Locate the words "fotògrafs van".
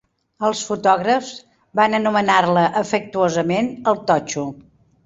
0.69-1.99